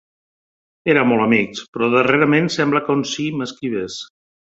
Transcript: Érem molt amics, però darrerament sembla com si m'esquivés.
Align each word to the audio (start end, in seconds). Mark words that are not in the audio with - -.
Érem 0.93 1.09
molt 1.13 1.25
amics, 1.25 1.61
però 1.75 1.89
darrerament 1.95 2.47
sembla 2.55 2.81
com 2.89 3.05
si 3.11 3.27
m'esquivés. 3.43 3.99